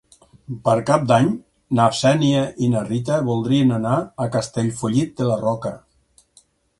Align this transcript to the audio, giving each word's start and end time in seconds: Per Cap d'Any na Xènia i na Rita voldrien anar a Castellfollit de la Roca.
Per 0.67 0.73
Cap 0.85 1.03
d'Any 1.09 1.27
na 1.79 1.83
Xènia 1.97 2.41
i 2.67 2.69
na 2.75 2.81
Rita 2.87 3.19
voldrien 3.27 3.73
anar 3.77 3.93
a 4.25 4.27
Castellfollit 4.37 5.13
de 5.21 5.29
la 5.33 5.37
Roca. 5.43 5.75